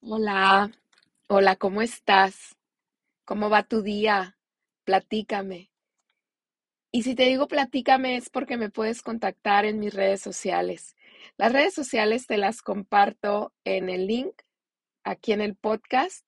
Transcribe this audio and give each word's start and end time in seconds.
Hola, 0.00 0.70
hola, 1.26 1.56
¿cómo 1.56 1.82
estás? 1.82 2.56
¿Cómo 3.24 3.50
va 3.50 3.64
tu 3.64 3.82
día? 3.82 4.38
Platícame. 4.84 5.72
Y 6.92 7.02
si 7.02 7.16
te 7.16 7.24
digo 7.24 7.48
platícame 7.48 8.16
es 8.16 8.30
porque 8.30 8.56
me 8.56 8.70
puedes 8.70 9.02
contactar 9.02 9.64
en 9.64 9.80
mis 9.80 9.92
redes 9.94 10.20
sociales. 10.20 10.94
Las 11.36 11.52
redes 11.52 11.74
sociales 11.74 12.28
te 12.28 12.38
las 12.38 12.62
comparto 12.62 13.52
en 13.64 13.90
el 13.90 14.06
link 14.06 14.40
aquí 15.02 15.32
en 15.32 15.40
el 15.40 15.56
podcast 15.56 16.24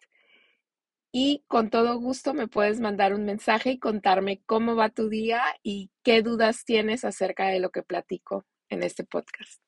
y 1.13 1.45
con 1.47 1.71
todo 1.71 1.97
gusto 1.99 2.35
me 2.35 2.49
puedes 2.49 2.81
mandar 2.81 3.15
un 3.15 3.25
mensaje 3.25 3.71
y 3.71 3.79
contarme 3.79 4.43
cómo 4.47 4.75
va 4.75 4.89
tu 4.89 5.09
día 5.09 5.43
y 5.63 5.91
qué 6.03 6.23
dudas 6.23 6.65
tienes 6.65 7.05
acerca 7.05 7.47
de 7.47 7.61
lo 7.61 7.71
que 7.71 7.85
platico 7.85 8.45
en 8.69 8.83
este 8.83 9.05
podcast. 9.05 9.63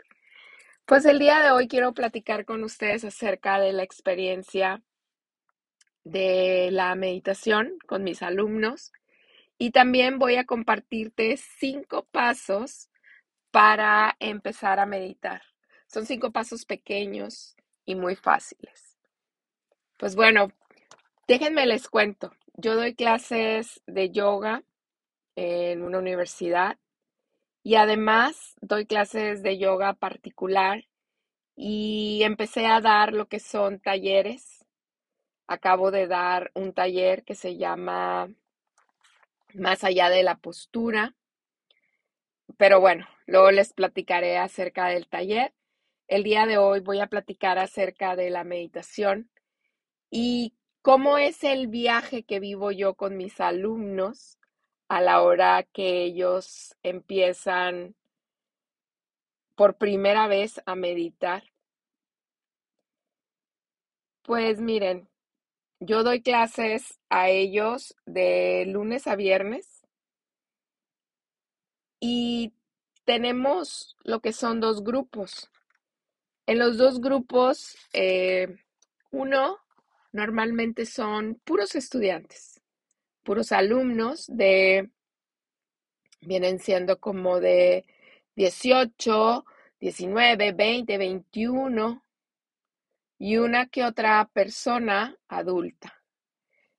Pues 0.84 1.04
el 1.04 1.20
día 1.20 1.40
de 1.40 1.52
hoy 1.52 1.68
quiero 1.68 1.94
platicar 1.94 2.44
con 2.44 2.64
ustedes 2.64 3.04
acerca 3.04 3.60
de 3.60 3.72
la 3.72 3.84
experiencia 3.84 4.82
de 6.02 6.70
la 6.72 6.96
meditación 6.96 7.78
con 7.86 8.02
mis 8.02 8.20
alumnos 8.20 8.92
y 9.58 9.70
también 9.70 10.18
voy 10.18 10.34
a 10.36 10.44
compartirte 10.44 11.36
cinco 11.36 12.08
pasos 12.10 12.90
para 13.52 14.16
empezar 14.18 14.80
a 14.80 14.86
meditar. 14.86 15.42
Son 15.86 16.04
cinco 16.04 16.32
pasos 16.32 16.64
pequeños 16.64 17.54
y 17.84 17.94
muy 17.94 18.16
fáciles. 18.16 18.98
Pues 19.98 20.16
bueno, 20.16 20.50
déjenme 21.28 21.64
les 21.64 21.88
cuento. 21.88 22.32
Yo 22.54 22.74
doy 22.74 22.96
clases 22.96 23.80
de 23.86 24.10
yoga 24.10 24.64
en 25.36 25.82
una 25.82 26.00
universidad 26.00 26.76
y 27.62 27.76
además 27.76 28.56
doy 28.60 28.86
clases 28.86 29.42
de 29.42 29.58
yoga 29.58 29.94
particular 29.94 30.84
y 31.54 32.22
empecé 32.24 32.66
a 32.66 32.80
dar 32.80 33.12
lo 33.12 33.28
que 33.28 33.38
son 33.38 33.80
talleres. 33.80 34.64
Acabo 35.46 35.90
de 35.90 36.06
dar 36.06 36.50
un 36.54 36.72
taller 36.72 37.24
que 37.24 37.34
se 37.34 37.56
llama 37.56 38.28
Más 39.54 39.84
allá 39.84 40.08
de 40.08 40.22
la 40.22 40.36
postura. 40.36 41.14
Pero 42.56 42.80
bueno, 42.80 43.06
luego 43.26 43.50
les 43.50 43.72
platicaré 43.72 44.38
acerca 44.38 44.86
del 44.86 45.08
taller. 45.08 45.52
El 46.08 46.24
día 46.24 46.46
de 46.46 46.58
hoy 46.58 46.80
voy 46.80 47.00
a 47.00 47.06
platicar 47.06 47.58
acerca 47.58 48.16
de 48.16 48.30
la 48.30 48.44
meditación 48.44 49.30
y 50.10 50.54
cómo 50.82 51.16
es 51.16 51.44
el 51.44 51.68
viaje 51.68 52.24
que 52.24 52.40
vivo 52.40 52.72
yo 52.72 52.94
con 52.94 53.16
mis 53.16 53.40
alumnos 53.40 54.38
a 54.92 55.00
la 55.00 55.22
hora 55.22 55.62
que 55.62 56.04
ellos 56.04 56.76
empiezan 56.82 57.94
por 59.56 59.78
primera 59.78 60.26
vez 60.26 60.60
a 60.66 60.74
meditar. 60.74 61.44
Pues 64.20 64.60
miren, 64.60 65.08
yo 65.80 66.02
doy 66.02 66.20
clases 66.20 67.00
a 67.08 67.30
ellos 67.30 67.96
de 68.04 68.66
lunes 68.66 69.06
a 69.06 69.16
viernes 69.16 69.80
y 71.98 72.52
tenemos 73.06 73.96
lo 74.04 74.20
que 74.20 74.34
son 74.34 74.60
dos 74.60 74.84
grupos. 74.84 75.50
En 76.46 76.58
los 76.58 76.76
dos 76.76 77.00
grupos, 77.00 77.78
eh, 77.94 78.58
uno 79.10 79.56
normalmente 80.12 80.84
son 80.84 81.40
puros 81.46 81.76
estudiantes, 81.76 82.61
puros 83.22 83.52
alumnos 83.52 84.26
de, 84.28 84.90
vienen 86.20 86.58
siendo 86.58 86.98
como 87.00 87.40
de 87.40 87.84
18, 88.36 89.44
19, 89.80 90.52
20, 90.52 90.98
21 90.98 92.04
y 93.18 93.36
una 93.36 93.66
que 93.66 93.84
otra 93.84 94.28
persona 94.32 95.16
adulta. 95.28 96.02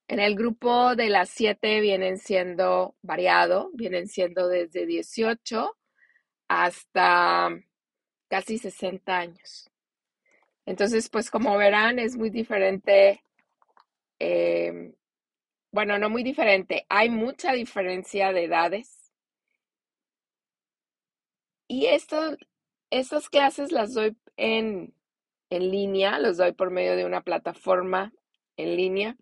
En 0.08 0.20
el 0.20 0.36
grupo 0.36 0.96
de 0.96 1.10
las 1.10 1.30
siete 1.30 1.80
vienen 1.80 2.18
siendo 2.18 2.96
variado, 3.02 3.72
vienen 3.74 4.08
siendo 4.08 4.48
desde 4.48 4.86
18 4.86 5.78
hasta 6.48 7.50
casi 8.28 8.58
60 8.58 9.18
años. 9.18 9.70
Entonces, 10.66 11.10
pues 11.10 11.30
como 11.32 11.58
verán, 11.58 12.00
es 12.00 12.16
muy 12.18 12.30
diferente. 12.30 13.24
eh, 14.20 14.94
bueno, 15.74 15.98
no 15.98 16.10
muy 16.10 16.22
diferente. 16.22 16.86
Hay 16.88 17.10
mucha 17.10 17.52
diferencia 17.54 18.32
de 18.32 18.44
edades. 18.46 19.12
Y 21.68 21.88
estas 21.88 23.30
clases 23.30 23.72
las 23.72 23.96
doy 23.96 24.16
en, 24.38 24.94
en 25.50 25.72
línea, 25.72 26.20
los 26.20 26.38
doy 26.38 26.52
por 26.52 26.70
medio 26.70 26.96
de 26.96 27.06
una 27.06 27.22
plataforma 27.22 28.14
en 28.56 28.76
línea. 28.78 29.18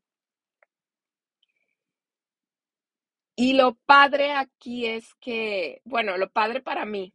Y 3.38 3.53
lo 3.53 3.75
padre 3.85 4.33
aquí 4.33 4.88
es 4.88 5.13
que, 5.22 5.81
bueno, 5.85 6.18
lo 6.18 6.31
padre 6.31 6.59
para 6.62 6.83
mí, 6.85 7.13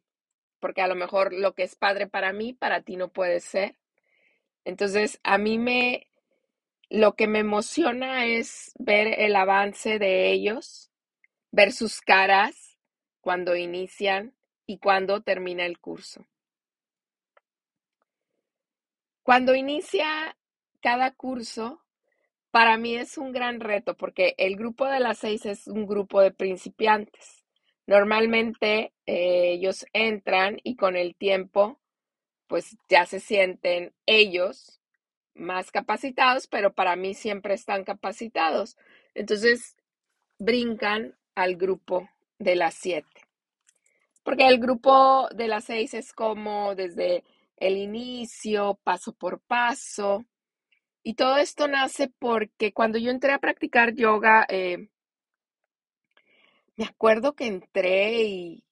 porque 0.61 0.81
a 0.81 0.89
lo 0.89 0.95
mejor 0.95 1.35
lo 1.35 1.55
que 1.55 1.65
es 1.65 1.77
padre 1.77 2.07
para 2.07 2.33
mí, 2.33 2.55
para 2.55 2.81
ti 2.81 2.97
no 2.97 3.09
puede 3.09 3.41
ser. 3.41 3.77
Entonces, 4.65 5.21
a 5.25 5.37
mí 5.37 5.59
me, 5.59 6.09
lo 6.89 7.15
que 7.15 7.27
me 7.27 7.41
emociona 7.41 8.27
es 8.27 8.73
ver 8.79 9.21
el 9.21 9.37
avance 9.37 9.99
de 9.99 10.31
ellos, 10.31 10.91
ver 11.51 11.73
sus 11.73 12.01
caras 12.01 12.79
cuando 13.21 13.57
inician 13.57 14.35
y 14.67 14.79
cuando 14.79 15.23
termina 15.23 15.67
el 15.67 15.79
curso. 15.79 16.27
Cuando 19.23 19.57
inicia 19.57 20.37
cada 20.81 21.13
curso, 21.13 21.83
para 22.53 22.77
mí 22.77 22.95
es 22.95 23.19
un 23.19 23.33
gran 23.33 23.59
reto 23.59 23.97
porque 23.97 24.35
el 24.39 24.57
grupo 24.57 24.87
de 24.87 25.01
las 25.01 25.19
seis 25.19 25.45
es 25.47 25.67
un 25.67 25.87
grupo 25.87 26.21
de 26.21 26.31
principiantes. 26.31 27.45
Normalmente 27.87 28.93
eh, 29.07 29.53
ellos 29.53 29.87
entran 29.93 30.59
y 30.63 30.77
con 30.77 30.97
el 30.97 31.17
tiempo, 31.17 31.81
pues 32.47 32.77
ya 32.89 33.07
se 33.07 33.19
sienten 33.19 33.93
ellos 34.07 34.81
más 35.37 35.71
capacitados, 35.71 36.47
pero 36.47 36.73
para 36.73 36.97
mí 36.97 37.15
siempre 37.15 37.55
están 37.55 37.85
capacitados. 37.85 38.77
Entonces, 39.15 39.77
brincan 40.39 41.17
al 41.35 41.57
grupo 41.57 42.09
de 42.39 42.57
las 42.57 42.75
siete. 42.75 43.27
Porque 44.23 44.47
el 44.49 44.59
grupo 44.59 45.29
de 45.35 45.49
las 45.49 45.65
seis 45.65 45.95
es 45.95 46.13
como 46.13 46.75
desde 46.75 47.23
el 47.57 47.77
inicio, 47.77 48.79
paso 48.83 49.13
por 49.13 49.41
paso. 49.41 50.25
Y 51.03 51.15
todo 51.15 51.37
esto 51.37 51.69
nace 51.69 52.09
porque 52.19 52.73
cuando 52.73 52.99
yo 52.99 53.11
entré 53.11 53.33
a 53.33 53.39
practicar 53.39 53.95
yoga, 53.95 54.45
eh, 54.49 54.89
me 56.77 56.85
acuerdo 56.85 57.35
que 57.35 57.47
entré 57.47 58.23
y, 58.25 58.65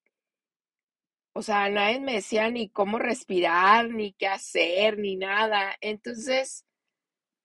o 1.35 1.43
sea, 1.43 1.69
nadie 1.69 2.01
me 2.01 2.15
decía 2.15 2.51
ni 2.51 2.69
cómo 2.71 2.99
respirar, 2.99 3.91
ni 3.91 4.13
qué 4.15 4.29
hacer, 4.29 4.99
ni 4.99 5.17
nada. 5.17 5.77
Entonces 5.81 6.65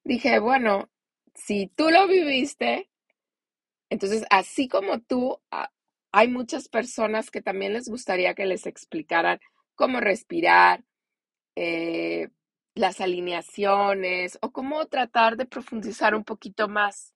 dije, 0.03 0.39
bueno, 0.39 0.89
si 1.33 1.67
tú 1.75 1.89
lo 1.89 2.07
viviste, 2.07 2.89
entonces 3.89 4.25
así 4.29 4.67
como 4.67 5.01
tú, 5.01 5.41
ah, 5.51 5.71
hay 6.11 6.27
muchas 6.27 6.69
personas 6.69 7.31
que 7.31 7.41
también 7.41 7.73
les 7.73 7.89
gustaría 7.89 8.35
que 8.35 8.45
les 8.45 8.67
explicaran 8.67 9.39
cómo 9.75 9.99
respirar, 9.99 10.83
eh, 11.55 12.29
las 12.75 13.01
alineaciones 13.01 14.37
o 14.41 14.51
cómo 14.51 14.85
tratar 14.85 15.35
de 15.35 15.45
profundizar 15.45 16.15
un 16.15 16.23
poquito 16.23 16.67
más 16.67 17.13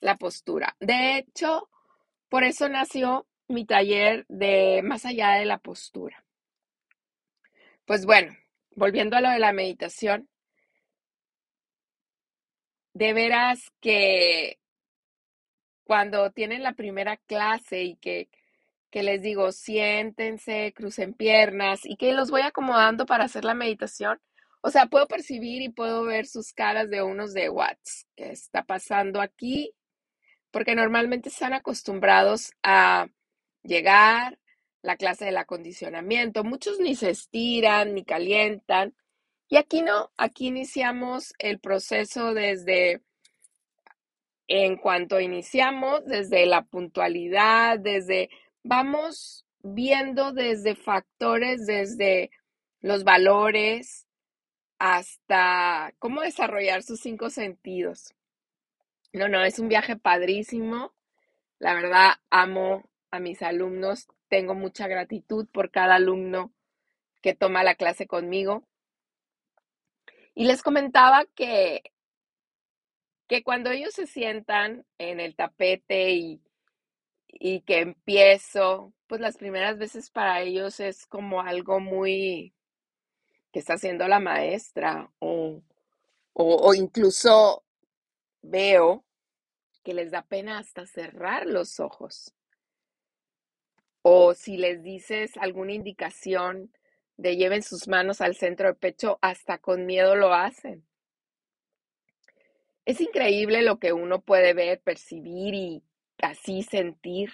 la 0.00 0.16
postura. 0.16 0.74
De 0.80 1.18
hecho, 1.18 1.68
por 2.28 2.44
eso 2.44 2.68
nació 2.68 3.26
mi 3.48 3.66
taller 3.66 4.24
de 4.28 4.82
más 4.82 5.04
allá 5.04 5.32
de 5.32 5.44
la 5.44 5.58
postura. 5.58 6.24
Pues 7.84 8.06
bueno, 8.06 8.34
volviendo 8.76 9.16
a 9.16 9.20
lo 9.20 9.30
de 9.30 9.38
la 9.38 9.52
meditación, 9.52 10.28
de 12.94 13.12
veras 13.12 13.70
que 13.80 14.58
cuando 15.84 16.30
tienen 16.30 16.62
la 16.62 16.72
primera 16.72 17.16
clase 17.16 17.82
y 17.82 17.96
que, 17.96 18.28
que 18.90 19.02
les 19.02 19.20
digo, 19.20 19.52
siéntense, 19.52 20.72
crucen 20.74 21.12
piernas 21.12 21.80
y 21.84 21.96
que 21.96 22.12
los 22.12 22.30
voy 22.30 22.42
acomodando 22.42 23.04
para 23.04 23.24
hacer 23.24 23.44
la 23.44 23.54
meditación, 23.54 24.20
o 24.62 24.70
sea, 24.70 24.86
puedo 24.86 25.06
percibir 25.06 25.60
y 25.60 25.68
puedo 25.68 26.04
ver 26.04 26.26
sus 26.26 26.54
caras 26.54 26.88
de 26.88 27.02
unos 27.02 27.34
de 27.34 27.50
Watts, 27.50 28.06
¿qué 28.16 28.30
está 28.30 28.62
pasando 28.62 29.20
aquí? 29.20 29.74
Porque 30.50 30.74
normalmente 30.74 31.28
están 31.28 31.52
acostumbrados 31.52 32.52
a 32.62 33.08
llegar, 33.64 34.38
la 34.82 34.96
clase 34.96 35.24
del 35.24 35.38
acondicionamiento, 35.38 36.44
muchos 36.44 36.78
ni 36.78 36.94
se 36.94 37.10
estiran 37.10 37.94
ni 37.94 38.04
calientan. 38.04 38.94
Y 39.48 39.56
aquí 39.56 39.82
no, 39.82 40.12
aquí 40.16 40.48
iniciamos 40.48 41.32
el 41.38 41.58
proceso 41.58 42.34
desde, 42.34 43.02
en 44.46 44.76
cuanto 44.76 45.20
iniciamos, 45.20 46.04
desde 46.04 46.46
la 46.46 46.62
puntualidad, 46.62 47.78
desde, 47.78 48.30
vamos 48.62 49.46
viendo 49.60 50.32
desde 50.32 50.76
factores, 50.76 51.66
desde 51.66 52.30
los 52.80 53.04
valores, 53.04 54.06
hasta 54.78 55.94
cómo 55.98 56.20
desarrollar 56.20 56.82
sus 56.82 57.00
cinco 57.00 57.30
sentidos. 57.30 58.14
No, 59.14 59.28
no, 59.28 59.42
es 59.44 59.58
un 59.58 59.68
viaje 59.68 59.96
padrísimo. 59.96 60.92
La 61.58 61.72
verdad, 61.72 62.14
amo 62.28 62.90
a 63.14 63.20
mis 63.20 63.42
alumnos. 63.42 64.08
Tengo 64.28 64.54
mucha 64.54 64.88
gratitud 64.88 65.46
por 65.48 65.70
cada 65.70 65.96
alumno 65.96 66.52
que 67.22 67.34
toma 67.34 67.64
la 67.64 67.74
clase 67.74 68.06
conmigo. 68.06 68.66
Y 70.34 70.44
les 70.44 70.62
comentaba 70.62 71.24
que, 71.34 71.92
que 73.28 73.42
cuando 73.42 73.70
ellos 73.70 73.94
se 73.94 74.06
sientan 74.06 74.84
en 74.98 75.20
el 75.20 75.36
tapete 75.36 76.10
y, 76.10 76.42
y 77.28 77.60
que 77.62 77.80
empiezo, 77.80 78.92
pues 79.06 79.20
las 79.20 79.36
primeras 79.36 79.78
veces 79.78 80.10
para 80.10 80.40
ellos 80.42 80.80
es 80.80 81.06
como 81.06 81.40
algo 81.40 81.80
muy 81.80 82.54
que 83.52 83.60
está 83.60 83.74
haciendo 83.74 84.08
la 84.08 84.18
maestra 84.18 85.12
o, 85.20 85.62
o, 86.32 86.74
incluso 86.74 87.64
veo 88.42 89.04
que 89.84 89.94
les 89.94 90.10
da 90.10 90.22
pena 90.22 90.58
hasta 90.58 90.86
cerrar 90.86 91.46
los 91.46 91.78
ojos. 91.78 92.34
O 94.06 94.34
si 94.34 94.58
les 94.58 94.82
dices 94.82 95.36
alguna 95.38 95.72
indicación 95.72 96.70
de 97.16 97.36
lleven 97.36 97.62
sus 97.62 97.88
manos 97.88 98.20
al 98.20 98.36
centro 98.36 98.66
del 98.66 98.76
pecho, 98.76 99.18
hasta 99.22 99.58
con 99.58 99.86
miedo 99.86 100.14
lo 100.14 100.34
hacen. 100.34 100.84
Es 102.84 103.00
increíble 103.00 103.62
lo 103.62 103.78
que 103.78 103.92
uno 103.94 104.20
puede 104.20 104.52
ver, 104.52 104.80
percibir 104.80 105.54
y 105.54 105.82
así 106.20 106.62
sentir 106.62 107.32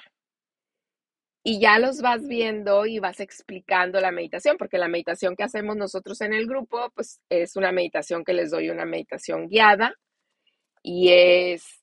y 1.42 1.58
ya 1.58 1.78
los 1.78 2.02
vas 2.02 2.26
viendo 2.26 2.84
y 2.86 2.98
vas 2.98 3.20
explicando 3.20 4.00
la 4.00 4.12
meditación, 4.12 4.56
porque 4.58 4.78
la 4.78 4.88
meditación 4.88 5.36
que 5.36 5.42
hacemos 5.42 5.76
nosotros 5.76 6.20
en 6.20 6.34
el 6.34 6.46
grupo, 6.46 6.90
pues 6.94 7.20
es 7.30 7.56
una 7.56 7.72
meditación 7.72 8.24
que 8.24 8.34
les 8.34 8.50
doy 8.50 8.70
una 8.70 8.84
meditación 8.84 9.48
guiada 9.48 9.94
y 10.82 11.10
es, 11.12 11.82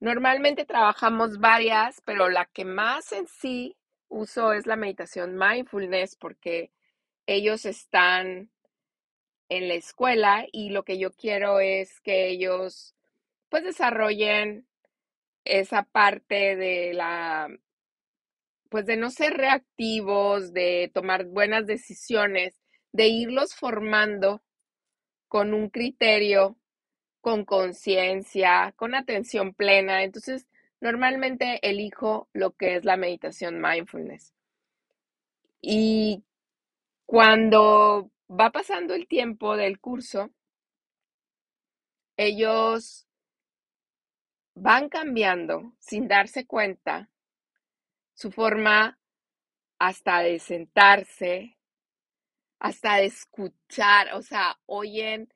normalmente 0.00 0.64
trabajamos 0.66 1.38
varias, 1.38 2.02
pero 2.04 2.28
la 2.28 2.46
que 2.46 2.64
más 2.64 3.12
en 3.12 3.26
sí 3.26 3.77
uso 4.08 4.52
es 4.52 4.66
la 4.66 4.76
meditación 4.76 5.36
mindfulness 5.36 6.16
porque 6.16 6.72
ellos 7.26 7.66
están 7.66 8.50
en 9.48 9.68
la 9.68 9.74
escuela 9.74 10.46
y 10.52 10.70
lo 10.70 10.84
que 10.84 10.98
yo 10.98 11.12
quiero 11.12 11.60
es 11.60 12.00
que 12.00 12.28
ellos 12.28 12.94
pues 13.48 13.64
desarrollen 13.64 14.66
esa 15.44 15.84
parte 15.84 16.56
de 16.56 16.92
la 16.94 17.48
pues 18.68 18.86
de 18.86 18.96
no 18.96 19.10
ser 19.10 19.34
reactivos, 19.34 20.52
de 20.52 20.90
tomar 20.92 21.24
buenas 21.24 21.66
decisiones, 21.66 22.60
de 22.92 23.08
irlos 23.08 23.54
formando 23.54 24.42
con 25.28 25.54
un 25.54 25.70
criterio, 25.70 26.58
con 27.20 27.44
conciencia, 27.44 28.72
con 28.76 28.94
atención 28.94 29.54
plena. 29.54 30.02
Entonces, 30.02 30.46
normalmente 30.80 31.58
elijo 31.68 32.28
lo 32.32 32.52
que 32.52 32.76
es 32.76 32.84
la 32.84 32.96
meditación 32.96 33.60
mindfulness. 33.60 34.34
Y 35.60 36.24
cuando 37.06 38.10
va 38.30 38.50
pasando 38.50 38.94
el 38.94 39.08
tiempo 39.08 39.56
del 39.56 39.80
curso, 39.80 40.30
ellos 42.16 43.06
van 44.54 44.88
cambiando 44.88 45.72
sin 45.78 46.08
darse 46.08 46.46
cuenta 46.46 47.08
su 48.14 48.32
forma 48.32 48.98
hasta 49.78 50.20
de 50.20 50.40
sentarse, 50.40 51.56
hasta 52.58 52.96
de 52.96 53.06
escuchar, 53.06 54.12
o 54.14 54.22
sea, 54.22 54.58
oyen, 54.66 55.32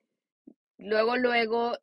luego, 0.77 1.15
luego, 1.15 1.77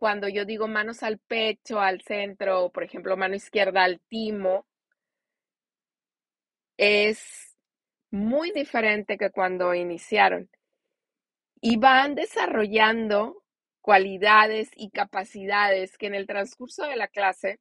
cuando 0.00 0.28
yo 0.28 0.44
digo 0.44 0.66
manos 0.66 1.02
al 1.04 1.18
pecho, 1.18 1.78
al 1.78 2.00
centro, 2.00 2.70
por 2.72 2.82
ejemplo, 2.82 3.16
mano 3.16 3.36
izquierda 3.36 3.84
al 3.84 4.00
timo, 4.08 4.66
es 6.76 7.56
muy 8.10 8.50
diferente 8.50 9.18
que 9.18 9.30
cuando 9.30 9.74
iniciaron. 9.74 10.50
Y 11.60 11.76
van 11.76 12.14
desarrollando 12.14 13.44
cualidades 13.82 14.70
y 14.74 14.90
capacidades 14.90 15.98
que 15.98 16.06
en 16.06 16.14
el 16.14 16.26
transcurso 16.26 16.84
de 16.86 16.96
la 16.96 17.08
clase 17.08 17.60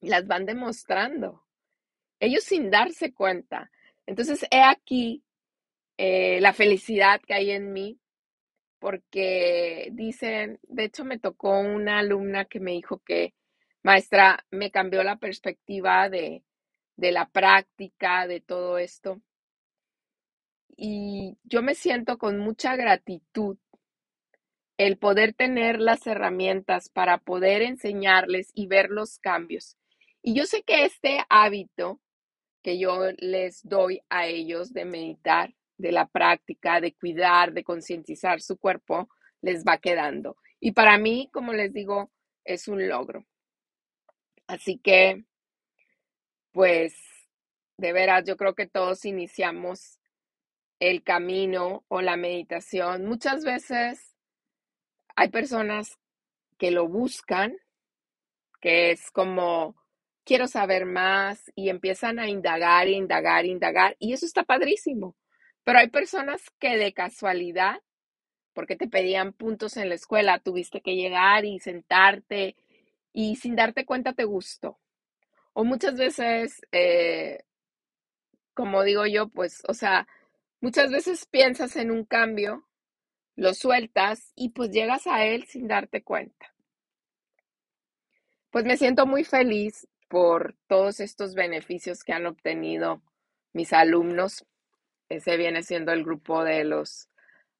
las 0.00 0.26
van 0.26 0.44
demostrando 0.44 1.48
ellos 2.20 2.44
sin 2.44 2.70
darse 2.70 3.12
cuenta. 3.12 3.70
Entonces, 4.06 4.44
he 4.50 4.62
aquí 4.62 5.22
eh, 5.96 6.40
la 6.40 6.52
felicidad 6.52 7.20
que 7.20 7.34
hay 7.34 7.50
en 7.50 7.72
mí, 7.72 7.98
porque 8.78 9.88
dicen, 9.92 10.58
de 10.62 10.84
hecho 10.84 11.04
me 11.04 11.18
tocó 11.18 11.58
una 11.60 11.98
alumna 11.98 12.44
que 12.44 12.60
me 12.60 12.72
dijo 12.72 12.98
que, 13.04 13.34
maestra, 13.82 14.44
me 14.50 14.70
cambió 14.70 15.02
la 15.02 15.16
perspectiva 15.16 16.08
de, 16.08 16.44
de 16.96 17.12
la 17.12 17.28
práctica, 17.28 18.26
de 18.26 18.40
todo 18.40 18.78
esto. 18.78 19.20
Y 20.76 21.38
yo 21.44 21.62
me 21.62 21.74
siento 21.74 22.18
con 22.18 22.38
mucha 22.38 22.76
gratitud 22.76 23.58
el 24.78 24.96
poder 24.96 25.34
tener 25.34 25.80
las 25.80 26.06
herramientas 26.06 26.88
para 26.88 27.18
poder 27.18 27.62
enseñarles 27.62 28.50
y 28.54 28.68
ver 28.68 28.90
los 28.90 29.18
cambios. 29.18 29.76
Y 30.22 30.34
yo 30.34 30.46
sé 30.46 30.62
que 30.62 30.84
este 30.84 31.18
hábito 31.28 32.00
que 32.62 32.78
yo 32.78 33.10
les 33.18 33.66
doy 33.66 34.02
a 34.08 34.26
ellos 34.26 34.72
de 34.72 34.84
meditar, 34.84 35.54
de 35.78 35.92
la 35.92 36.06
práctica, 36.06 36.80
de 36.80 36.92
cuidar, 36.92 37.52
de 37.52 37.64
concientizar 37.64 38.40
su 38.40 38.58
cuerpo, 38.58 39.08
les 39.40 39.64
va 39.64 39.78
quedando. 39.78 40.36
Y 40.60 40.72
para 40.72 40.98
mí, 40.98 41.30
como 41.32 41.52
les 41.52 41.72
digo, 41.72 42.10
es 42.44 42.68
un 42.68 42.86
logro. 42.88 43.24
Así 44.46 44.78
que, 44.78 45.24
pues, 46.52 46.94
de 47.76 47.92
veras, 47.92 48.24
yo 48.26 48.36
creo 48.36 48.54
que 48.54 48.66
todos 48.66 49.04
iniciamos 49.04 49.98
el 50.80 51.02
camino 51.02 51.84
o 51.88 52.00
la 52.00 52.16
meditación. 52.16 53.04
Muchas 53.06 53.44
veces 53.44 54.14
hay 55.16 55.28
personas 55.28 55.98
que 56.58 56.70
lo 56.70 56.88
buscan, 56.88 57.56
que 58.60 58.90
es 58.90 59.10
como 59.10 59.76
quiero 60.24 60.46
saber 60.46 60.84
más 60.84 61.50
y 61.54 61.70
empiezan 61.70 62.18
a 62.18 62.28
indagar, 62.28 62.88
indagar, 62.88 63.46
indagar 63.46 63.96
y 63.98 64.12
eso 64.12 64.26
está 64.26 64.44
padrísimo. 64.44 65.16
Pero 65.68 65.80
hay 65.80 65.90
personas 65.90 66.40
que 66.58 66.78
de 66.78 66.94
casualidad, 66.94 67.82
porque 68.54 68.74
te 68.74 68.88
pedían 68.88 69.34
puntos 69.34 69.76
en 69.76 69.90
la 69.90 69.96
escuela, 69.96 70.38
tuviste 70.38 70.80
que 70.80 70.96
llegar 70.96 71.44
y 71.44 71.58
sentarte 71.60 72.56
y 73.12 73.36
sin 73.36 73.54
darte 73.54 73.84
cuenta 73.84 74.14
te 74.14 74.24
gustó. 74.24 74.78
O 75.52 75.64
muchas 75.64 75.98
veces, 75.98 76.62
eh, 76.72 77.44
como 78.54 78.82
digo 78.82 79.04
yo, 79.04 79.28
pues, 79.28 79.62
o 79.68 79.74
sea, 79.74 80.08
muchas 80.62 80.90
veces 80.90 81.26
piensas 81.26 81.76
en 81.76 81.90
un 81.90 82.06
cambio, 82.06 82.66
lo 83.36 83.52
sueltas 83.52 84.32
y 84.34 84.48
pues 84.52 84.70
llegas 84.70 85.06
a 85.06 85.26
él 85.26 85.44
sin 85.44 85.68
darte 85.68 86.02
cuenta. 86.02 86.54
Pues 88.48 88.64
me 88.64 88.78
siento 88.78 89.04
muy 89.04 89.22
feliz 89.22 89.86
por 90.08 90.56
todos 90.66 91.00
estos 91.00 91.34
beneficios 91.34 92.04
que 92.04 92.14
han 92.14 92.24
obtenido 92.24 93.02
mis 93.52 93.74
alumnos. 93.74 94.46
Ese 95.08 95.36
viene 95.36 95.62
siendo 95.62 95.92
el 95.92 96.04
grupo 96.04 96.44
de 96.44 96.64
los 96.64 97.08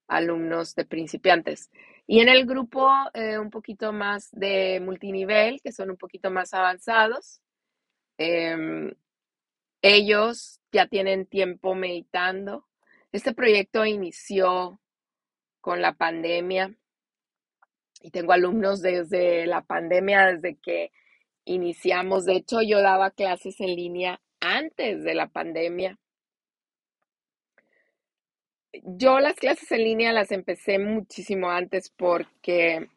alumnos 0.06 0.74
de 0.74 0.84
principiantes. 0.84 1.70
Y 2.06 2.20
en 2.20 2.28
el 2.28 2.46
grupo 2.46 2.90
eh, 3.14 3.38
un 3.38 3.50
poquito 3.50 3.92
más 3.92 4.30
de 4.32 4.80
multinivel, 4.80 5.60
que 5.62 5.72
son 5.72 5.90
un 5.90 5.96
poquito 5.96 6.30
más 6.30 6.54
avanzados, 6.54 7.40
em, 8.16 8.92
ellos 9.82 10.60
ya 10.72 10.86
tienen 10.86 11.26
tiempo 11.26 11.74
meditando. 11.74 12.66
Este 13.12 13.32
proyecto 13.34 13.84
inició 13.84 14.80
con 15.60 15.82
la 15.82 15.94
pandemia 15.94 16.74
y 18.00 18.10
tengo 18.10 18.32
alumnos 18.32 18.80
desde 18.80 19.46
la 19.46 19.62
pandemia, 19.62 20.26
desde 20.32 20.56
que 20.56 20.92
iniciamos. 21.44 22.24
De 22.24 22.36
hecho, 22.36 22.62
yo 22.62 22.80
daba 22.80 23.10
clases 23.10 23.60
en 23.60 23.74
línea 23.76 24.20
antes 24.40 25.02
de 25.04 25.14
la 25.14 25.28
pandemia. 25.28 25.98
Yo 28.84 29.20
las 29.20 29.34
clases 29.36 29.70
en 29.72 29.84
línea 29.84 30.12
las 30.12 30.32
empecé 30.32 30.78
muchísimo 30.78 31.50
antes 31.50 31.90
porque, 31.90 32.88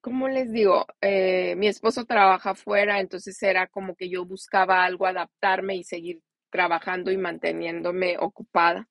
como 0.00 0.28
les 0.28 0.52
digo, 0.52 0.86
eh, 1.00 1.54
mi 1.56 1.68
esposo 1.68 2.04
trabaja 2.04 2.50
afuera, 2.50 3.00
entonces 3.00 3.40
era 3.42 3.68
como 3.68 3.94
que 3.94 4.08
yo 4.10 4.24
buscaba 4.24 4.84
algo, 4.84 5.06
adaptarme 5.06 5.76
y 5.76 5.84
seguir 5.84 6.20
trabajando 6.50 7.10
y 7.12 7.16
manteniéndome 7.16 8.18
ocupada. 8.18 8.88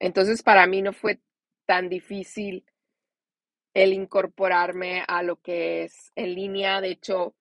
Entonces, 0.00 0.42
para 0.42 0.66
mí 0.66 0.82
no 0.82 0.92
fue 0.92 1.20
tan 1.66 1.88
difícil 1.88 2.64
el 3.74 3.92
incorporarme 3.94 5.04
a 5.08 5.22
lo 5.22 5.36
que 5.40 5.84
es 5.84 6.12
en 6.16 6.34
línea. 6.34 6.80
De 6.80 6.90
hecho, 6.90 7.34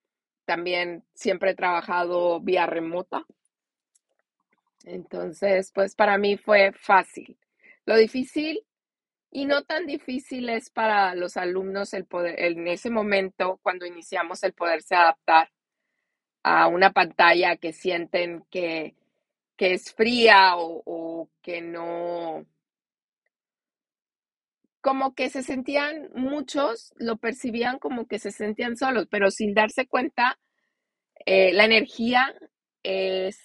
también 0.46 1.04
siempre 1.14 1.52
he 1.52 1.56
trabajado 1.56 2.40
vía 2.42 2.66
remota. 2.66 3.26
Entonces, 4.88 5.72
pues 5.74 5.96
para 5.96 6.17
mí 6.17 6.38
fue 6.38 6.72
fácil. 6.74 7.38
Lo 7.86 7.98
difícil 7.98 8.63
y 9.32 9.46
no 9.46 9.63
tan 9.63 9.86
difícil 9.86 10.50
es 10.50 10.70
para 10.70 11.15
los 11.15 11.38
alumnos 11.38 11.94
el 11.94 12.06
poder, 12.06 12.39
en 12.39 12.67
ese 12.67 12.89
momento, 12.89 13.60
cuando 13.63 13.86
iniciamos, 13.86 14.44
el 14.44 14.53
poderse 14.53 14.96
adaptar 14.96 15.51
a 16.44 16.67
una 16.67 16.91
pantalla 16.94 17.58
que 17.58 17.74
sienten 17.74 18.46
que, 18.51 18.96
que 19.58 19.74
es 19.74 19.94
fría 19.94 20.58
o, 20.58 20.84
o 20.86 21.29
que 21.41 21.62
no, 21.62 22.46
como 24.82 25.15
que 25.15 25.29
se 25.29 25.44
sentían, 25.44 26.10
muchos 26.15 26.94
lo 26.98 27.17
percibían 27.17 27.79
como 27.79 28.08
que 28.08 28.20
se 28.20 28.32
sentían 28.32 28.77
solos, 28.77 29.08
pero 29.12 29.32
sin 29.32 29.53
darse 29.53 29.88
cuenta, 29.88 30.39
eh, 31.25 31.53
la 31.53 31.65
energía 31.65 32.34
es, 32.84 33.39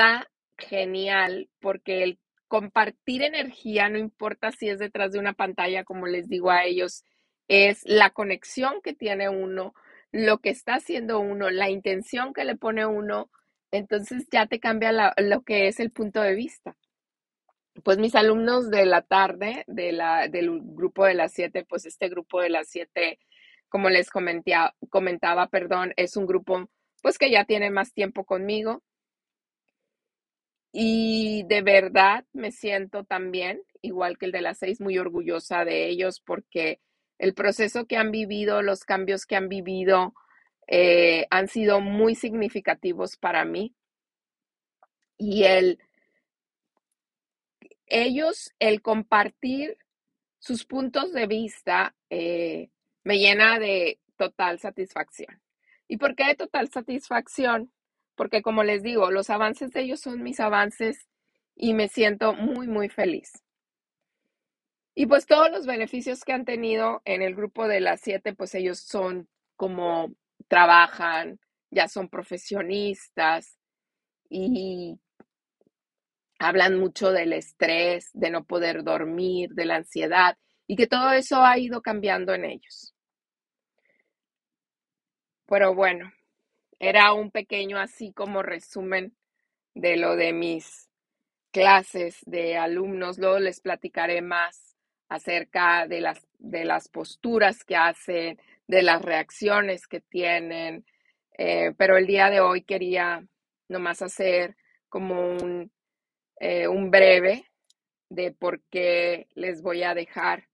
está 0.00 0.30
genial 0.56 1.50
porque 1.60 2.02
el 2.02 2.18
compartir 2.48 3.22
energía, 3.22 3.88
no 3.88 3.98
importa 3.98 4.50
si 4.50 4.68
es 4.68 4.78
detrás 4.78 5.12
de 5.12 5.18
una 5.18 5.34
pantalla, 5.34 5.84
como 5.84 6.06
les 6.06 6.28
digo 6.28 6.50
a 6.50 6.64
ellos, 6.64 7.04
es 7.48 7.82
la 7.84 8.10
conexión 8.10 8.80
que 8.82 8.94
tiene 8.94 9.28
uno, 9.28 9.74
lo 10.10 10.38
que 10.38 10.50
está 10.50 10.74
haciendo 10.74 11.20
uno, 11.20 11.50
la 11.50 11.68
intención 11.68 12.32
que 12.32 12.44
le 12.44 12.56
pone 12.56 12.86
uno, 12.86 13.30
entonces 13.70 14.26
ya 14.32 14.46
te 14.46 14.58
cambia 14.58 15.12
lo 15.16 15.42
que 15.42 15.68
es 15.68 15.80
el 15.80 15.90
punto 15.90 16.22
de 16.22 16.34
vista. 16.34 16.76
Pues 17.84 17.98
mis 17.98 18.14
alumnos 18.14 18.70
de 18.70 18.86
la 18.86 19.02
tarde, 19.02 19.64
de 19.68 19.92
la, 19.92 20.28
del 20.28 20.60
grupo 20.62 21.04
de 21.04 21.14
las 21.14 21.32
siete, 21.32 21.64
pues 21.68 21.86
este 21.86 22.08
grupo 22.08 22.40
de 22.40 22.50
las 22.50 22.68
siete, 22.68 23.18
como 23.68 23.90
les 23.90 24.08
comentaba, 24.10 25.46
perdón, 25.48 25.92
es 25.96 26.16
un 26.16 26.26
grupo 26.26 26.68
pues 27.02 27.16
que 27.18 27.30
ya 27.30 27.44
tiene 27.44 27.70
más 27.70 27.92
tiempo 27.92 28.24
conmigo. 28.24 28.82
Y 30.72 31.44
de 31.48 31.62
verdad 31.62 32.24
me 32.32 32.52
siento 32.52 33.04
también, 33.04 33.62
igual 33.82 34.18
que 34.18 34.26
el 34.26 34.32
de 34.32 34.42
las 34.42 34.58
seis, 34.58 34.80
muy 34.80 34.98
orgullosa 34.98 35.64
de 35.64 35.88
ellos 35.88 36.20
porque 36.20 36.80
el 37.18 37.34
proceso 37.34 37.86
que 37.86 37.96
han 37.96 38.10
vivido, 38.10 38.62
los 38.62 38.84
cambios 38.84 39.26
que 39.26 39.36
han 39.36 39.48
vivido, 39.48 40.14
eh, 40.68 41.26
han 41.30 41.48
sido 41.48 41.80
muy 41.80 42.14
significativos 42.14 43.16
para 43.16 43.44
mí. 43.44 43.74
Y 45.18 45.44
el, 45.44 45.78
ellos, 47.86 48.54
el 48.58 48.80
compartir 48.80 49.76
sus 50.38 50.64
puntos 50.64 51.12
de 51.12 51.26
vista, 51.26 51.94
eh, 52.08 52.70
me 53.04 53.18
llena 53.18 53.58
de 53.58 54.00
total 54.16 54.58
satisfacción. 54.60 55.42
¿Y 55.88 55.96
por 55.96 56.14
qué 56.14 56.26
de 56.28 56.36
total 56.36 56.70
satisfacción? 56.70 57.72
Porque 58.16 58.42
como 58.42 58.62
les 58.64 58.82
digo, 58.82 59.10
los 59.10 59.30
avances 59.30 59.72
de 59.72 59.82
ellos 59.82 60.00
son 60.00 60.22
mis 60.22 60.40
avances 60.40 61.08
y 61.54 61.74
me 61.74 61.88
siento 61.88 62.34
muy, 62.34 62.66
muy 62.66 62.88
feliz. 62.88 63.32
Y 64.94 65.06
pues 65.06 65.26
todos 65.26 65.50
los 65.50 65.66
beneficios 65.66 66.24
que 66.24 66.32
han 66.32 66.44
tenido 66.44 67.00
en 67.04 67.22
el 67.22 67.34
grupo 67.34 67.68
de 67.68 67.80
las 67.80 68.00
siete, 68.00 68.34
pues 68.34 68.54
ellos 68.54 68.80
son 68.80 69.28
como 69.56 70.12
trabajan, 70.48 71.38
ya 71.70 71.88
son 71.88 72.08
profesionistas 72.08 73.56
y 74.28 74.98
hablan 76.38 76.78
mucho 76.78 77.12
del 77.12 77.32
estrés, 77.34 78.10
de 78.12 78.30
no 78.30 78.44
poder 78.44 78.82
dormir, 78.82 79.50
de 79.50 79.66
la 79.66 79.76
ansiedad 79.76 80.36
y 80.66 80.76
que 80.76 80.86
todo 80.86 81.12
eso 81.12 81.44
ha 81.44 81.58
ido 81.58 81.82
cambiando 81.82 82.34
en 82.34 82.44
ellos. 82.46 82.94
Pero 85.46 85.74
bueno, 85.74 86.10
era 86.80 87.12
un 87.12 87.30
pequeño 87.30 87.78
así 87.78 88.12
como 88.12 88.42
resumen 88.42 89.14
de 89.74 89.96
lo 89.96 90.16
de 90.16 90.32
mis 90.32 90.88
clases 91.52 92.18
de 92.26 92.56
alumnos. 92.56 93.18
Luego 93.18 93.38
les 93.38 93.60
platicaré 93.60 94.22
más 94.22 94.76
acerca 95.08 95.86
de 95.86 96.00
las, 96.00 96.26
de 96.38 96.64
las 96.64 96.88
posturas 96.88 97.64
que 97.64 97.76
hacen, 97.76 98.40
de 98.66 98.82
las 98.82 99.02
reacciones 99.02 99.86
que 99.86 100.00
tienen. 100.00 100.86
Eh, 101.36 101.72
pero 101.76 101.96
el 101.98 102.06
día 102.06 102.30
de 102.30 102.40
hoy 102.40 102.62
quería 102.62 103.24
nomás 103.68 104.00
hacer 104.02 104.56
como 104.88 105.20
un, 105.20 105.70
eh, 106.40 106.66
un 106.66 106.90
breve 106.90 107.44
de 108.08 108.32
por 108.32 108.62
qué 108.70 109.28
les 109.34 109.62
voy 109.62 109.82
a 109.82 109.94
dejar 109.94 110.48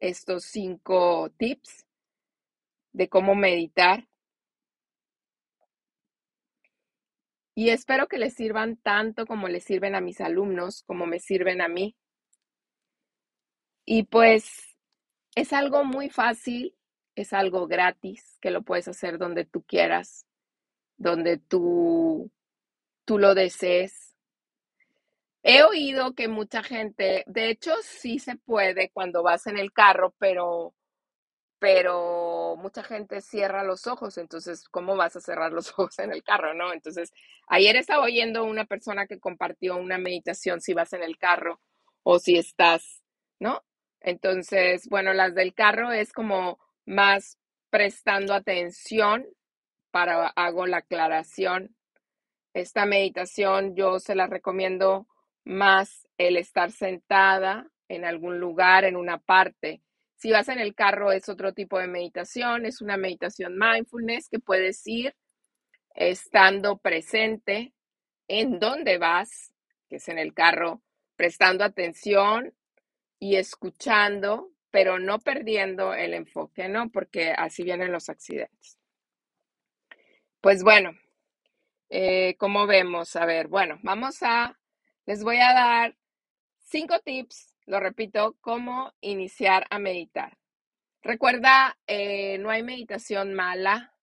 estos 0.00 0.44
cinco 0.44 1.30
tips 1.38 1.86
de 2.92 3.08
cómo 3.08 3.34
meditar. 3.34 4.06
Y 7.54 7.70
espero 7.70 8.08
que 8.08 8.18
les 8.18 8.34
sirvan 8.34 8.76
tanto 8.76 9.26
como 9.26 9.48
les 9.48 9.64
sirven 9.64 9.94
a 9.94 10.00
mis 10.00 10.20
alumnos, 10.20 10.82
como 10.84 11.06
me 11.06 11.18
sirven 11.18 11.60
a 11.60 11.68
mí. 11.68 11.94
Y 13.84 14.04
pues 14.04 14.76
es 15.34 15.52
algo 15.52 15.84
muy 15.84 16.08
fácil, 16.08 16.74
es 17.14 17.32
algo 17.32 17.66
gratis, 17.66 18.38
que 18.40 18.50
lo 18.50 18.62
puedes 18.62 18.88
hacer 18.88 19.18
donde 19.18 19.44
tú 19.44 19.62
quieras, 19.64 20.26
donde 20.96 21.38
tú, 21.38 22.30
tú 23.04 23.18
lo 23.18 23.34
desees. 23.34 24.16
He 25.42 25.62
oído 25.62 26.14
que 26.14 26.28
mucha 26.28 26.62
gente, 26.62 27.24
de 27.26 27.50
hecho 27.50 27.72
sí 27.82 28.18
se 28.18 28.36
puede 28.36 28.90
cuando 28.90 29.22
vas 29.22 29.46
en 29.46 29.58
el 29.58 29.72
carro, 29.72 30.14
pero 30.18 30.74
pero 31.62 32.56
mucha 32.56 32.82
gente 32.82 33.20
cierra 33.20 33.62
los 33.62 33.86
ojos, 33.86 34.18
entonces, 34.18 34.68
¿cómo 34.68 34.96
vas 34.96 35.14
a 35.14 35.20
cerrar 35.20 35.52
los 35.52 35.70
ojos 35.78 35.96
en 36.00 36.10
el 36.10 36.24
carro, 36.24 36.54
no? 36.54 36.72
Entonces, 36.72 37.12
ayer 37.46 37.76
estaba 37.76 38.02
oyendo 38.02 38.42
una 38.42 38.64
persona 38.64 39.06
que 39.06 39.20
compartió 39.20 39.76
una 39.76 39.96
meditación 39.96 40.60
si 40.60 40.74
vas 40.74 40.92
en 40.92 41.04
el 41.04 41.18
carro 41.18 41.60
o 42.02 42.18
si 42.18 42.36
estás, 42.36 43.04
¿no? 43.38 43.62
Entonces, 44.00 44.88
bueno, 44.88 45.12
las 45.12 45.36
del 45.36 45.54
carro 45.54 45.92
es 45.92 46.12
como 46.12 46.58
más 46.84 47.38
prestando 47.70 48.34
atención 48.34 49.24
para 49.92 50.26
hago 50.26 50.66
la 50.66 50.78
aclaración. 50.78 51.76
Esta 52.54 52.86
meditación 52.86 53.76
yo 53.76 54.00
se 54.00 54.16
la 54.16 54.26
recomiendo 54.26 55.06
más 55.44 56.08
el 56.18 56.38
estar 56.38 56.72
sentada 56.72 57.68
en 57.86 58.04
algún 58.04 58.40
lugar, 58.40 58.84
en 58.84 58.96
una 58.96 59.18
parte. 59.18 59.80
Si 60.22 60.30
vas 60.30 60.48
en 60.48 60.60
el 60.60 60.76
carro 60.76 61.10
es 61.10 61.28
otro 61.28 61.52
tipo 61.52 61.80
de 61.80 61.88
meditación, 61.88 62.64
es 62.64 62.80
una 62.80 62.96
meditación 62.96 63.58
mindfulness 63.58 64.28
que 64.28 64.38
puedes 64.38 64.86
ir 64.86 65.16
estando 65.96 66.78
presente 66.78 67.74
en 68.28 68.60
donde 68.60 68.98
vas, 68.98 69.52
que 69.88 69.96
es 69.96 70.06
en 70.06 70.20
el 70.20 70.32
carro, 70.32 70.80
prestando 71.16 71.64
atención 71.64 72.54
y 73.18 73.34
escuchando, 73.34 74.52
pero 74.70 75.00
no 75.00 75.18
perdiendo 75.18 75.92
el 75.92 76.14
enfoque, 76.14 76.68
¿no? 76.68 76.88
Porque 76.90 77.32
así 77.32 77.64
vienen 77.64 77.90
los 77.90 78.08
accidentes. 78.08 78.78
Pues 80.40 80.62
bueno, 80.62 80.92
eh, 81.90 82.36
como 82.36 82.68
vemos, 82.68 83.16
a 83.16 83.26
ver, 83.26 83.48
bueno, 83.48 83.80
vamos 83.82 84.18
a, 84.22 84.56
les 85.04 85.24
voy 85.24 85.38
a 85.38 85.52
dar 85.52 85.96
cinco 86.60 87.00
tips, 87.00 87.51
lo 87.66 87.80
repito, 87.80 88.36
cómo 88.40 88.92
iniciar 89.00 89.66
a 89.70 89.78
meditar. 89.78 90.38
Recuerda, 91.02 91.78
eh, 91.86 92.38
no 92.38 92.50
hay 92.50 92.62
meditación 92.62 93.34
mala, 93.34 93.94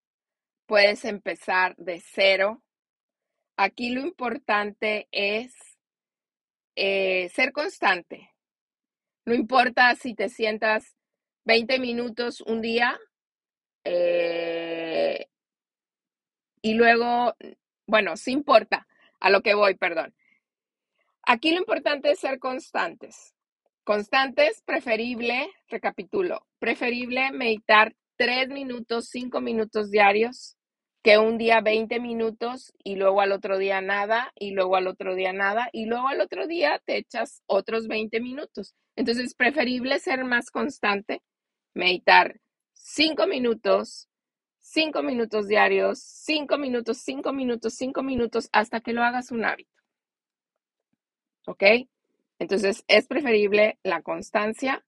puedes 0.66 1.06
empezar 1.06 1.76
de 1.78 2.02
cero. 2.02 2.62
Aquí 3.58 3.90
lo 3.90 4.02
importante 4.02 5.08
es 5.12 5.54
eh, 6.76 7.30
ser 7.30 7.52
constante. 7.52 8.34
No 9.26 9.34
importa 9.34 9.96
si 9.96 10.14
te 10.14 10.30
sientas 10.30 10.96
20 11.46 11.80
minutos 11.80 12.42
un 12.42 12.62
día 12.62 13.00
eh, 13.84 15.28
y 16.62 16.74
luego, 16.74 17.36
bueno, 17.86 18.18
sí 18.18 18.32
importa 18.32 18.88
a 19.20 19.30
lo 19.30 19.42
que 19.42 19.54
voy, 19.54 19.76
perdón. 19.76 20.14
Aquí 21.24 21.52
lo 21.52 21.58
importante 21.58 22.12
es 22.12 22.20
ser 22.20 22.40
constantes. 22.40 23.36
Constantes, 23.90 24.62
preferible, 24.68 25.50
recapitulo, 25.68 26.46
preferible 26.60 27.32
meditar 27.32 27.96
3 28.18 28.50
minutos, 28.50 29.10
5 29.10 29.42
minutos 29.42 29.90
diarios 29.90 30.58
que 31.02 31.18
un 31.18 31.40
día 31.40 31.62
20 31.62 32.00
minutos 32.00 32.72
y 32.84 32.98
luego 32.98 33.20
al 33.20 33.32
otro 33.32 33.58
día 33.58 33.82
nada 33.82 34.32
y 34.36 34.52
luego 34.52 34.76
al 34.76 34.86
otro 34.86 35.16
día 35.16 35.34
nada 35.34 35.70
y 35.72 35.88
luego 35.88 36.08
al 36.08 36.22
otro 36.22 36.46
día 36.46 36.80
te 36.86 36.98
echas 36.98 37.42
otros 37.48 37.88
20 37.88 38.22
minutos. 38.22 38.76
Entonces 38.96 39.26
es 39.26 39.34
preferible 39.34 39.98
ser 39.98 40.24
más 40.24 40.52
constante, 40.52 41.24
meditar 41.74 42.40
5 42.74 43.26
minutos, 43.26 44.08
5 44.60 45.02
minutos 45.02 45.48
diarios, 45.48 45.98
5 45.98 46.60
minutos, 46.60 47.00
5 47.00 47.34
minutos, 47.34 47.74
5 47.74 48.04
minutos 48.04 48.50
hasta 48.52 48.82
que 48.82 48.94
lo 48.94 49.02
hagas 49.02 49.32
un 49.32 49.46
hábito. 49.46 49.82
¿Ok? 51.48 51.64
Entonces 52.40 52.86
es 52.88 53.06
preferible 53.06 53.78
la 53.84 54.02
constancia 54.02 54.84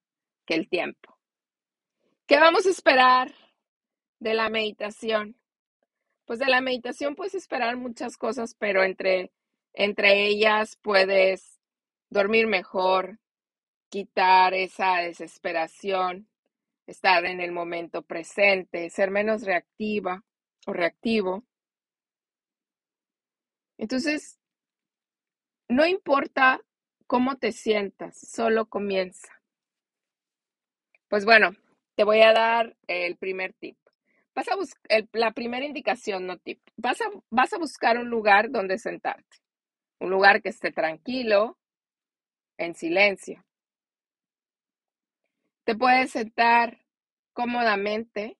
que 0.46 0.54
el 0.54 0.68
tiempo. 0.68 1.18
¿Qué 2.26 2.38
vamos 2.38 2.66
a 2.66 2.70
esperar 2.70 3.32
de 4.18 4.34
la 4.34 4.48
meditación? 4.48 5.36
Pues 6.24 6.38
de 6.38 6.46
la 6.46 6.62
meditación 6.62 7.14
puedes 7.14 7.34
esperar 7.34 7.76
muchas 7.76 8.16
cosas, 8.16 8.54
pero 8.58 8.82
entre, 8.82 9.32
entre 9.74 10.26
ellas 10.26 10.78
puedes 10.80 11.60
dormir 12.08 12.46
mejor, 12.46 13.18
quitar 13.90 14.54
esa 14.54 14.98
desesperación, 14.98 16.28
estar 16.86 17.26
en 17.26 17.40
el 17.40 17.52
momento 17.52 18.02
presente, 18.02 18.88
ser 18.88 19.10
menos 19.10 19.42
reactiva 19.42 20.24
o 20.66 20.72
reactivo. 20.72 21.44
Entonces, 23.76 24.38
no 25.68 25.84
importa 25.86 26.62
cómo 27.06 27.36
te 27.36 27.52
sientas, 27.52 28.18
solo 28.18 28.66
comienza. 28.66 29.28
Pues 31.08 31.24
bueno, 31.24 31.50
te 31.94 32.04
voy 32.04 32.20
a 32.22 32.32
dar 32.32 32.76
el 32.86 33.16
primer 33.16 33.52
tip. 33.54 33.76
Vas 34.34 34.48
a 34.48 34.56
la 35.12 35.32
primera 35.32 35.66
indicación, 35.66 36.26
no 36.26 36.38
tip. 36.38 36.60
Vas 36.76 37.00
a, 37.02 37.04
vas 37.30 37.52
a 37.52 37.58
buscar 37.58 37.98
un 37.98 38.08
lugar 38.08 38.50
donde 38.50 38.78
sentarte. 38.78 39.38
Un 40.00 40.10
lugar 40.10 40.40
que 40.40 40.48
esté 40.48 40.72
tranquilo, 40.72 41.58
en 42.56 42.74
silencio. 42.74 43.44
Te 45.64 45.76
puedes 45.76 46.12
sentar 46.12 46.78
cómodamente. 47.32 48.38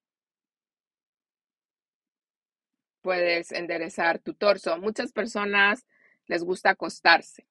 Puedes 3.01 3.51
enderezar 3.51 4.19
tu 4.19 4.33
torso. 4.33 4.77
Muchas 4.77 5.11
personas 5.11 5.85
les 6.25 6.43
gusta 6.43 6.71
acostarse. 6.71 7.45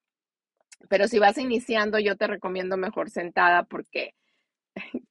Pero 0.88 1.09
si 1.09 1.19
vas 1.19 1.38
iniciando, 1.38 1.99
yo 1.99 2.17
te 2.17 2.26
recomiendo 2.26 2.76
mejor 2.76 3.11
sentada 3.11 3.64
porque 3.64 4.14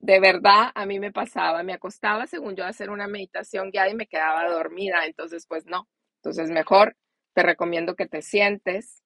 de 0.00 0.20
verdad 0.20 0.70
a 0.74 0.86
mí 0.86 0.98
me 0.98 1.12
pasaba, 1.12 1.62
me 1.62 1.74
acostaba 1.74 2.26
según 2.26 2.56
yo 2.56 2.64
a 2.64 2.68
hacer 2.68 2.90
una 2.90 3.08
meditación 3.08 3.70
guiada 3.70 3.90
y 3.90 3.94
me 3.94 4.06
quedaba 4.06 4.48
dormida, 4.50 5.06
entonces 5.06 5.46
pues 5.46 5.66
no. 5.66 5.88
Entonces 6.16 6.50
mejor 6.50 6.96
te 7.34 7.42
recomiendo 7.42 7.96
que 7.96 8.06
te 8.06 8.22
sientes. 8.22 9.02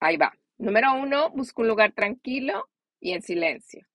Ahí 0.00 0.16
va. 0.16 0.32
Número 0.58 0.94
uno, 0.94 1.30
busca 1.30 1.62
un 1.62 1.68
lugar 1.68 1.92
tranquilo 1.92 2.68
y 3.00 3.12
en 3.12 3.22
silencio. 3.22 3.86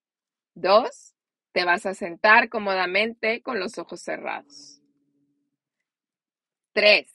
Dos, 0.55 1.15
te 1.53 1.63
vas 1.65 1.86
a 1.86 1.93
sentar 1.93 2.50
cómodamente 2.50 3.41
con 3.41 3.59
los 3.59 3.77
ojos 3.77 4.01
cerrados. 4.01 4.81
Tres, 6.74 7.13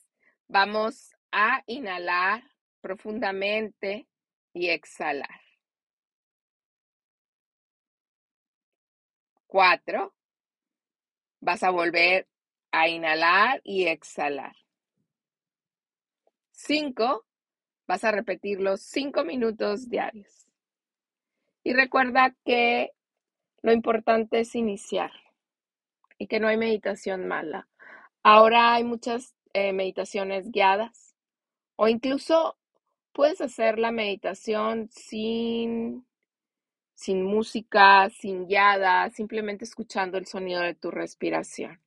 vamos 0.49 1.11
a 1.33 1.63
inhalar 1.67 2.43
profundamente 2.85 4.07
y 4.53 4.69
exhalar. 4.69 5.41
Cuatro, 9.47 10.15
vas 11.41 11.63
a 11.63 11.71
volver 11.71 12.29
a 12.73 12.87
inhalar 12.89 13.63
y 13.65 13.87
exhalar. 13.87 14.55
Cinco, 16.51 17.25
vas 17.87 18.05
a 18.05 18.11
repetir 18.11 18.61
los 18.61 18.83
cinco 18.83 19.25
minutos 19.25 19.89
diarios. 19.89 20.47
Y 21.63 21.73
recuerda 21.73 22.37
que 22.45 22.91
lo 23.63 23.73
importante 23.73 24.41
es 24.41 24.55
iniciar 24.55 25.13
y 26.19 26.27
que 26.27 26.39
no 26.39 26.49
hay 26.49 26.59
meditación 26.59 27.27
mala. 27.29 27.67
Ahora 28.23 28.75
hay 28.75 28.85
muchas 28.85 29.35
eh, 29.55 29.73
meditaciones 29.73 30.51
guiadas 30.51 31.15
o 31.77 31.89
incluso 31.89 32.59
puedes 33.15 33.41
hacer 33.41 33.79
la 33.79 33.93
meditación 33.93 34.91
sin, 34.91 36.05
sin 36.95 37.23
música, 37.23 38.11
sin 38.11 38.47
guiada, 38.47 39.09
simplemente 39.11 39.65
escuchando 39.65 40.19
el 40.19 40.27
sonido 40.27 40.61
de 40.61 40.75
tu 40.75 40.91
respiración. 40.91 41.81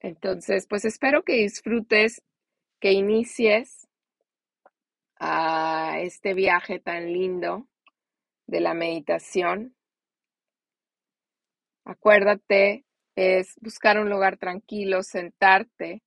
Entonces, 0.00 0.66
pues 0.66 0.84
espero 0.84 1.22
que 1.22 1.34
disfrutes, 1.34 2.22
que 2.80 2.92
inicies 2.92 3.86
a 5.18 5.98
este 6.00 6.32
viaje 6.32 6.80
tan 6.80 7.12
lindo 7.12 7.68
de 8.46 8.60
la 8.60 8.72
meditación. 8.72 9.76
Acuérdate, 11.84 12.86
es 13.14 13.56
buscar 13.60 14.00
un 14.00 14.08
lugar 14.08 14.38
tranquilo, 14.38 15.02
sentarte, 15.02 16.02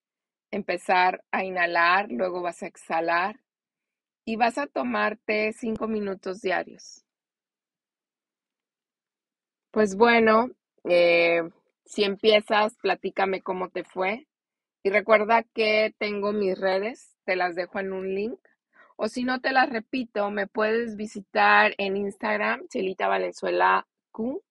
empezar 0.50 1.24
a 1.32 1.44
inhalar, 1.44 2.12
luego 2.12 2.42
vas 2.42 2.64
a 2.64 2.68
exhalar 2.68 3.43
y 4.26 4.36
vas 4.36 4.58
a 4.58 4.68
tomarte 4.68 5.54
cinco 5.54 5.88
minutos 5.88 6.42
diarios. 6.42 7.04
Pues 9.72 9.96
bueno, 9.96 10.52
eh, 10.84 11.42
si 11.86 12.04
empiezas, 12.04 12.76
platícame 12.78 13.42
cómo 13.42 13.70
te 13.70 13.84
fue. 13.84 14.28
Y 14.84 14.90
recuerda 14.90 15.44
que 15.44 15.96
tengo 15.98 16.34
mis 16.34 16.58
redes, 16.60 17.16
te 17.26 17.36
las 17.36 17.56
dejo 17.56 17.80
en 17.80 17.94
un 17.94 18.14
link. 18.14 18.40
O 18.96 19.08
si 19.08 19.24
no 19.24 19.42
te 19.42 19.52
las 19.52 19.70
repito, 19.70 20.30
me 20.30 20.48
puedes 20.48 20.96
visitar 20.96 21.74
en 21.78 21.98
Instagram, 21.98 22.68
Chelita 22.68 23.08
Valenzuela 23.08 23.88
Q, 24.12 24.44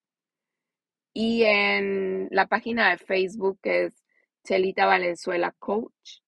y 1.12 1.44
en 1.44 2.28
la 2.30 2.46
página 2.46 2.90
de 2.90 2.98
Facebook 2.98 3.58
que 3.62 3.84
es 3.84 4.04
Chelita 4.44 4.86
Valenzuela 4.86 5.54
Coach 5.58 6.21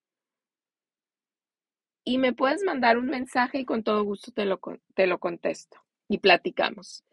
y 2.04 2.18
me 2.18 2.34
puedes 2.34 2.62
mandar 2.62 2.98
un 2.98 3.06
mensaje 3.06 3.60
y 3.60 3.64
con 3.64 3.82
todo 3.82 4.04
gusto 4.04 4.30
te 4.32 4.44
lo, 4.44 4.60
te 4.94 5.06
lo 5.06 5.18
contesto 5.18 5.78
y 6.08 6.18
platicamos. 6.18 7.04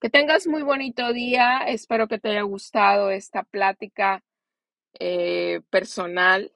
Que 0.00 0.10
tengas 0.10 0.46
muy 0.46 0.62
bonito 0.62 1.12
día. 1.12 1.58
Espero 1.66 2.08
que 2.08 2.18
te 2.18 2.30
haya 2.30 2.42
gustado 2.42 3.10
esta 3.10 3.42
plática 3.42 4.24
eh, 4.98 5.60
personal. 5.70 6.52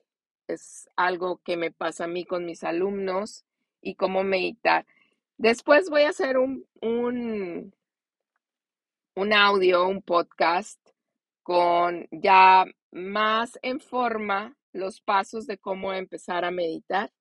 Es 0.49 0.89
algo 0.97 1.39
que 1.45 1.57
me 1.57 1.71
pasa 1.71 2.05
a 2.05 2.09
mí 2.09 2.25
con 2.25 2.47
mis 2.47 2.65
alumnos 2.65 3.45
y 3.81 3.95
cómo 3.97 4.23
meditar. 4.23 4.87
Después 5.37 5.91
voy 5.91 6.03
a 6.03 6.11
hacer 6.11 6.39
un, 6.39 6.67
un, 6.81 7.75
un 9.15 9.33
audio, 9.33 9.87
un 9.87 10.03
podcast 10.03 10.79
con 11.43 12.07
ya 12.11 12.65
más 12.93 13.59
en 13.63 13.81
forma 13.81 14.57
los 14.73 15.01
pasos 15.01 15.47
de 15.47 15.59
cómo 15.59 15.93
empezar 15.93 16.45
a 16.45 16.51
meditar 16.51 17.13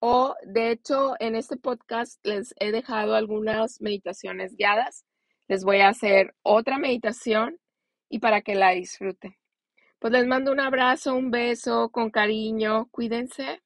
o 0.00 0.34
de 0.44 0.70
hecho, 0.70 1.14
en 1.20 1.36
este 1.36 1.56
podcast 1.56 2.24
les 2.24 2.54
he 2.58 2.70
dejado 2.72 3.14
algunas 3.14 3.80
meditaciones 3.80 4.54
guiadas. 4.56 5.04
Les 5.48 5.64
voy 5.64 5.78
a 5.78 5.88
hacer 5.88 6.34
otra 6.42 6.78
meditación 6.78 7.58
y 8.08 8.18
para 8.18 8.42
que 8.42 8.54
la 8.54 8.70
disfruten. 8.70 9.36
Pues 9.98 10.12
les 10.12 10.26
mando 10.26 10.52
un 10.52 10.60
abrazo, 10.60 11.14
un 11.14 11.30
beso 11.30 11.90
con 11.90 12.10
cariño. 12.10 12.88
Cuídense. 12.90 13.62